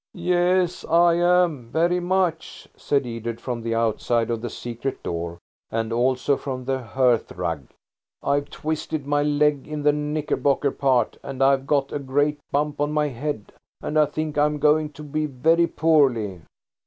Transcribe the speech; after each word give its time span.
"Yes, 0.15 0.83
I 0.85 1.13
am–very 1.13 1.99
much," 1.99 2.67
said 2.75 3.05
Edred, 3.05 3.39
from 3.39 3.61
the 3.61 3.75
outside 3.75 4.31
of 4.31 4.41
the 4.41 4.49
secret 4.49 5.03
door, 5.03 5.37
and 5.69 5.93
also 5.93 6.37
from 6.37 6.65
the 6.65 6.79
hearthrug. 6.81 7.67
"I've 8.23 8.49
twisted 8.49 9.05
my 9.05 9.21
leg 9.21 9.67
in 9.67 9.83
the 9.83 9.93
knickerbocker 9.93 10.71
part, 10.71 11.17
and 11.21 11.43
I've 11.43 11.67
got 11.67 11.93
a 11.93 11.99
great 11.99 12.39
bump 12.51 12.81
on 12.81 12.91
my 12.91 13.09
head, 13.09 13.53
and 13.79 13.95
I 13.95 14.07
think 14.07 14.39
I'm 14.39 14.57
going 14.57 14.91
to 14.93 15.03
be 15.03 15.27
very 15.27 15.67
poorly." 15.67 16.41